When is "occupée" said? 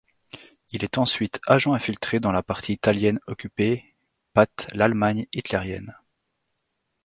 3.27-3.93